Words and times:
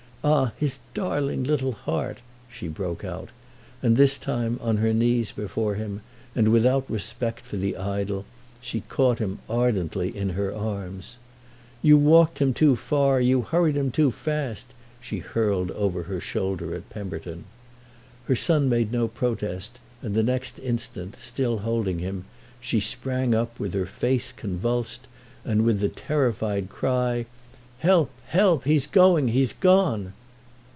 "Ah 0.23 0.51
his 0.59 0.81
darling 0.93 1.43
little 1.43 1.71
heart!" 1.71 2.19
she 2.47 2.67
broke 2.67 3.03
out; 3.03 3.29
and 3.81 3.97
this 3.97 4.19
time, 4.19 4.59
on 4.61 4.77
her 4.77 4.93
knees 4.93 5.31
before 5.31 5.73
him 5.73 6.01
and 6.35 6.49
without 6.49 6.87
respect 6.87 7.39
for 7.43 7.57
the 7.57 7.75
idol, 7.75 8.23
she 8.61 8.81
caught 8.81 9.17
him 9.17 9.39
ardently 9.49 10.15
in 10.15 10.29
her 10.29 10.53
arms. 10.53 11.17
"You 11.81 11.97
walked 11.97 12.37
him 12.37 12.53
too 12.53 12.75
far, 12.75 13.19
you 13.19 13.41
hurried 13.41 13.75
him 13.75 13.89
too 13.89 14.11
fast!" 14.11 14.67
she 15.01 15.17
hurled 15.17 15.71
over 15.71 16.03
her 16.03 16.21
shoulder 16.21 16.75
at 16.75 16.91
Pemberton. 16.91 17.45
Her 18.27 18.35
son 18.35 18.69
made 18.69 18.91
no 18.91 19.07
protest, 19.07 19.79
and 20.03 20.13
the 20.13 20.21
next 20.21 20.59
instant, 20.59 21.15
still 21.19 21.57
holding 21.57 21.97
him, 21.97 22.25
she 22.59 22.79
sprang 22.79 23.33
up 23.33 23.59
with 23.59 23.73
her 23.73 23.87
face 23.87 24.31
convulsed 24.31 25.07
and 25.43 25.63
with 25.65 25.79
the 25.79 25.89
terrified 25.89 26.69
cry 26.69 27.25
"Help, 27.79 28.11
help! 28.27 28.63
he's 28.65 28.85
going, 28.85 29.29
he's 29.29 29.53
gone!" 29.53 30.13